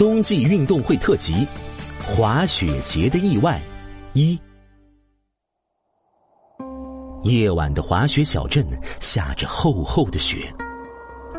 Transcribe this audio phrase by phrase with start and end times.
[0.00, 1.46] 冬季运动会特辑：
[2.08, 3.60] 滑雪节的意外
[4.14, 4.40] 一。
[7.22, 8.66] 夜晚的滑雪小镇
[8.98, 10.50] 下着厚厚的雪，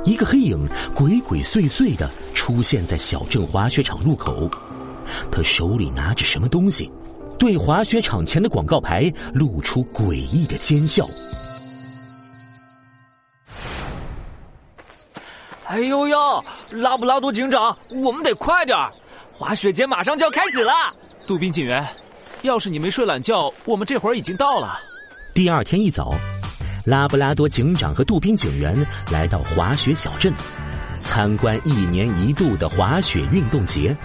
[0.04, 4.48] 一个黑影鬼鬼祟祟的出现在小镇滑雪场入口，
[5.32, 6.92] 他手里拿着什么东西，
[7.40, 11.04] 对滑雪场前的广告牌露出诡异的奸笑。
[15.72, 18.92] 哎呦呦，拉布拉多警长，我们得快点儿，
[19.32, 20.74] 滑雪节马上就要开始了。
[21.26, 21.88] 杜宾警员，
[22.42, 24.78] 要是你没睡懒觉，我们这会儿已经到了。
[25.34, 26.14] 第二天一早，
[26.84, 28.76] 拉布拉多警长和杜宾警员
[29.14, 30.34] 来到滑雪小镇，
[31.02, 33.96] 参观一年一度的滑雪运动节。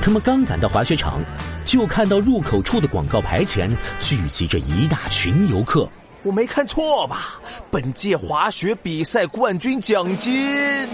[0.00, 1.20] 他们刚赶到滑雪场，
[1.64, 5.88] 就看到入口处的广告牌前聚集着一大群游客。
[6.22, 7.40] 我没看错吧？
[7.70, 10.88] 本届滑雪比赛冠军奖金！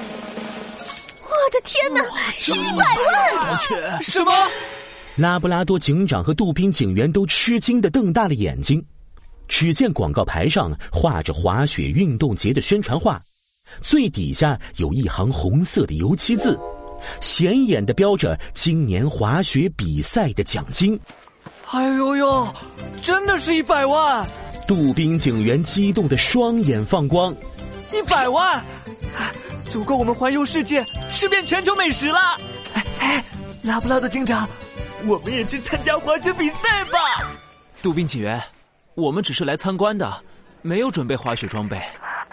[1.24, 2.02] 我的天哪，
[2.48, 4.02] 一百万！
[4.02, 4.32] 什么？
[5.16, 8.84] 拉布拉多警长和杜宾警员都吃惊的瞪大了眼睛。
[9.48, 13.20] 只见广告牌上画着滑雪运动节的宣传画，
[13.80, 16.58] 最底下有一行红色的油漆字，
[17.20, 20.98] 显眼的标着今年滑雪比赛的奖金。
[21.70, 22.54] 哎呦呦，
[23.02, 24.26] 真的是一百万！
[24.66, 27.34] 杜宾警员激动的双眼放光，
[27.92, 28.62] 一百万，
[29.66, 32.18] 足够我们环游世界，吃遍全球美食了。
[32.72, 33.24] 哎哎，
[33.62, 34.48] 拉布拉多警长，
[35.04, 36.98] 我们也去参加滑雪比赛吧。
[37.82, 38.42] 杜宾警员，
[38.94, 40.10] 我们只是来参观的，
[40.62, 41.78] 没有准备滑雪装备。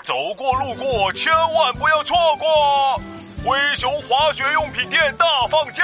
[0.02, 3.02] 走过路过，千万不要错过！
[3.44, 5.84] 灰熊滑雪用品店大放价，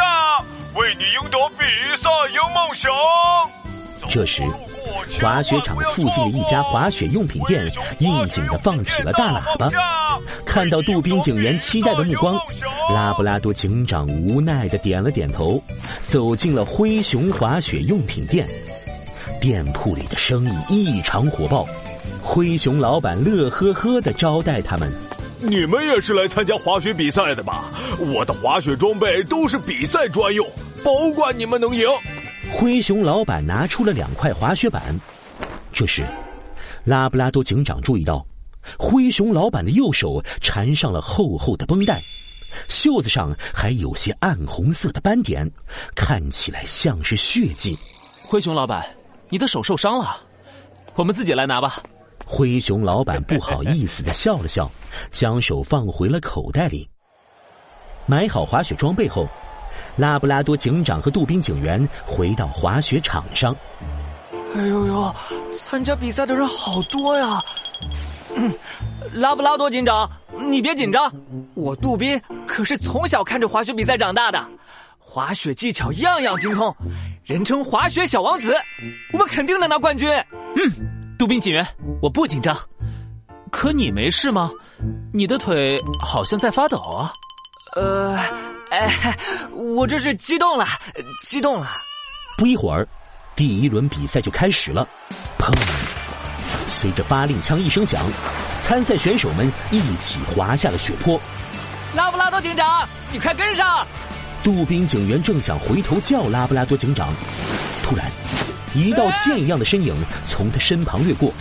[0.76, 1.66] 为你赢得比
[1.98, 2.90] 赛赢梦想。
[4.10, 4.44] 这时。
[5.22, 7.66] 滑雪场附近的一家滑雪用品店
[8.00, 9.70] 应景的放起了大喇叭，
[10.46, 12.38] 看到杜宾警员期待的目光，
[12.94, 15.64] 拉布拉多警长无奈的点了点头，
[16.04, 18.48] 走进了灰熊滑雪用品店。
[19.40, 21.66] 店铺里的生意异常火爆，
[22.22, 24.92] 灰熊老板乐呵呵的招待他们。
[25.40, 27.66] 你们也是来参加滑雪比赛的吧？
[28.00, 30.46] 我的滑雪装备都是比赛专用，
[30.84, 31.88] 保管你们能赢。
[32.52, 34.82] 灰熊老板拿出了两块滑雪板，
[35.72, 36.04] 这时，
[36.84, 38.26] 拉布拉多警长注意到，
[38.78, 42.02] 灰熊老板的右手缠上了厚厚的绷带，
[42.68, 45.50] 袖子上还有些暗红色的斑点，
[45.96, 47.78] 看起来像是血迹。
[48.26, 48.86] 灰熊老板，
[49.30, 50.18] 你的手受伤了，
[50.96, 51.82] 我们自己来拿吧。
[52.26, 54.70] 灰熊老板不好意思的笑了笑，
[55.12, 56.90] 将手放回了口袋里。
[58.06, 59.28] 买好滑雪装备后。
[59.96, 63.56] 拉布拉多警长和杜宾警员回到滑雪场上。
[64.56, 65.16] 哎呦呦，
[65.58, 67.42] 参加比赛的人好多呀！
[68.36, 68.52] 嗯
[69.14, 70.10] 拉布拉多警长，
[70.50, 71.12] 你别紧张，
[71.54, 74.46] 我杜宾可是从小看着滑雪比赛长大的，
[75.00, 76.76] 滑雪技巧样样精通，
[77.24, 78.56] 人称滑雪小王子，
[79.14, 80.10] 我们肯定能拿冠军。
[80.56, 81.66] 嗯，杜宾警员，
[82.02, 82.58] 我不紧张，
[83.52, 84.52] 可你没事吗？
[85.14, 87.14] 你的腿好像在发抖啊。
[87.76, 88.18] 呃。
[88.70, 89.18] 哎，
[89.52, 90.68] 我这是激动了，
[91.22, 91.70] 激动了。
[92.38, 92.88] 不一会儿，
[93.36, 94.88] 第一轮比赛就开始了。
[95.38, 95.54] 砰！
[96.68, 98.06] 随着发令枪一声响，
[98.60, 101.20] 参赛选手们一起滑下了雪坡。
[101.96, 103.88] 拉布拉多警长，你快跟上！
[104.44, 107.14] 杜宾警员正想回头叫拉布拉多警长，
[107.84, 108.12] 突然，
[108.74, 109.96] 一道剑一样的身影
[110.28, 111.34] 从他身旁掠过。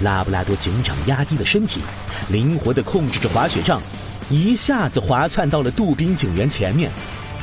[0.00, 1.80] 拉布拉多警长压低了身体，
[2.28, 3.80] 灵活的控制着滑雪杖。
[4.30, 6.88] 一下子滑窜到了杜宾警员前面。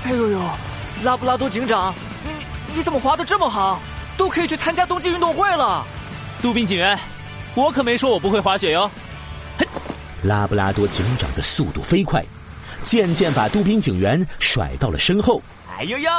[0.05, 0.41] 哎呦呦，
[1.03, 1.93] 拉布拉多警长，
[2.23, 3.81] 你你怎么滑的这么好？
[4.15, 5.85] 都可以去参加冬季运动会了。
[6.41, 6.97] 杜宾警员，
[7.55, 8.89] 我可没说我不会滑雪哟。
[9.59, 9.67] 嘿，
[10.23, 12.23] 拉布拉多警长的速度飞快，
[12.83, 15.41] 渐渐把杜宾警员甩到了身后。
[15.77, 16.09] 哎呦呦，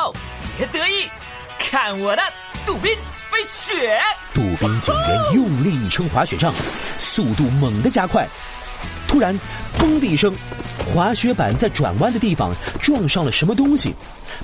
[0.58, 1.08] 别得意，
[1.58, 2.22] 看我的
[2.66, 2.94] 杜宾
[3.32, 3.98] 飞雪！
[4.34, 6.52] 杜宾警员用力一撑滑雪杖，
[6.98, 8.28] 速度猛地加快。
[9.06, 9.38] 突然，
[9.76, 10.34] 砰的一声，
[10.92, 13.94] 滑雪板在转弯的地方撞上了什么东西，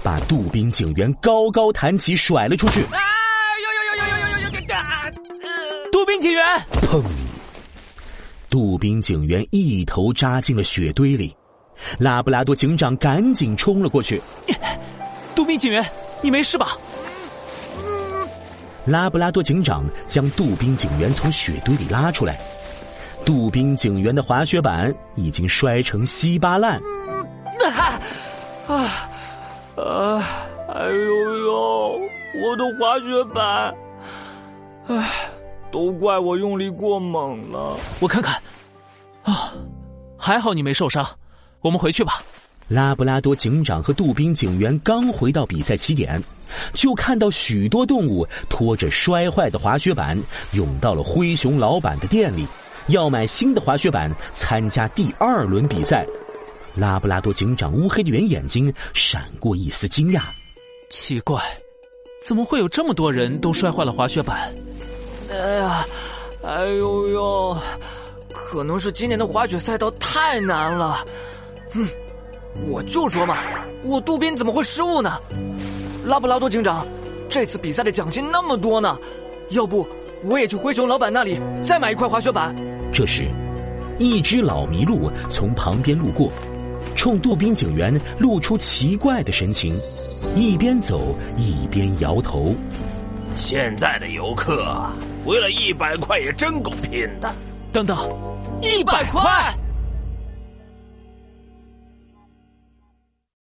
[0.03, 2.83] 把杜宾警员高高弹起，甩了出去。
[2.85, 2.99] 啊！
[3.63, 5.91] 呦呦呦呦呦呦呦呦！
[5.93, 6.45] 杜宾警员，
[6.83, 7.03] 砰！
[8.51, 11.37] 杜宾警员一头扎进了雪堆里，
[11.99, 14.21] 拉布拉多警长赶紧冲了过去。
[15.35, 15.85] 杜宾警员，
[16.23, 16.77] 你没事吧？
[18.87, 22.39] 拉布拉多警长将杜宾警员从雪堆里拉出来。
[23.25, 26.79] 杜宾警员的滑雪板已经摔成稀巴烂。
[27.65, 28.00] 啊
[28.67, 28.75] 啊
[29.76, 30.23] 啊！
[30.75, 32.00] 哎呦呦，
[32.43, 33.75] 我的滑雪板！
[34.87, 35.11] 唉，
[35.71, 37.76] 都怪我用力过猛了。
[38.00, 38.41] 我看看，
[39.23, 39.53] 啊，
[40.19, 41.06] 还好你没受伤。
[41.61, 42.23] 我们回去吧。
[42.69, 46.23] 拉布拉多警长和杜宾警员刚回到比赛起点，
[46.73, 50.19] 就看到许多动物拖着摔坏的滑雪板
[50.53, 52.47] 涌到了灰熊老板的店里，
[52.89, 56.07] 要买新的滑雪板参加第二轮比赛。
[56.75, 60.23] 拉布拉多警长乌黑的圆眼睛闪过一丝惊讶，
[60.91, 61.41] 奇怪，
[62.23, 64.53] 怎么会有这么多人都摔坏了滑雪板？
[65.31, 65.87] 哎呀，
[66.43, 67.57] 哎呦呦，
[68.33, 71.05] 可能是今年的滑雪赛道太难了。
[71.73, 71.87] 哼。
[72.69, 73.37] 我就说嘛，
[73.83, 75.21] 我杜宾怎么会失误呢？
[76.05, 76.87] 拉布拉多警长，
[77.29, 78.97] 这次比赛的奖金那么多呢，
[79.51, 79.85] 要不
[80.25, 82.55] 我也去灰熊老板那里再买一块滑雪板？
[82.93, 83.29] 这时，
[83.99, 86.32] 一只老麋鹿从旁边路过，
[86.97, 89.76] 冲杜宾警员露出奇怪的神情，
[90.35, 92.55] 一边走一边摇头。
[93.37, 94.65] 现在的游客
[95.25, 97.31] 为了一百块也真够拼的。
[97.73, 97.97] 等等，
[98.62, 99.55] 一百块！